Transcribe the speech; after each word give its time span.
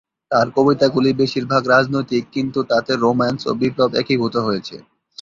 তাঁর 0.31 0.47
কবিতাগুলি 0.57 1.09
বেশিরভাগ 1.21 1.61
রাজনৈতিক 1.67 2.23
কিন্তু 2.35 2.59
তাতে 2.71 2.91
রোম্যান্স 2.97 3.41
ও 3.47 3.61
বিপ্লব 3.61 3.91
একীভূত 4.01 4.35
হয়েছে। 4.47 4.75